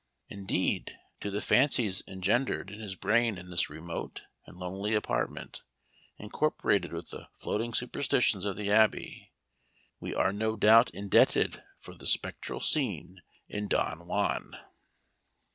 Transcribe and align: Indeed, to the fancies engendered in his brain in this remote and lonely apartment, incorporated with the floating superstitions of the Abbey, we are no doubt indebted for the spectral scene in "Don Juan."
Indeed, 0.29 0.97
to 1.19 1.29
the 1.29 1.43
fancies 1.43 2.01
engendered 2.07 2.71
in 2.71 2.79
his 2.79 2.95
brain 2.95 3.37
in 3.37 3.51
this 3.51 3.69
remote 3.69 4.23
and 4.47 4.57
lonely 4.57 4.95
apartment, 4.95 5.61
incorporated 6.17 6.91
with 6.91 7.11
the 7.11 7.29
floating 7.37 7.71
superstitions 7.71 8.43
of 8.43 8.57
the 8.57 8.71
Abbey, 8.71 9.31
we 9.99 10.15
are 10.15 10.33
no 10.33 10.55
doubt 10.55 10.89
indebted 10.89 11.61
for 11.77 11.93
the 11.93 12.07
spectral 12.07 12.61
scene 12.61 13.21
in 13.47 13.67
"Don 13.67 14.07
Juan." 14.07 14.57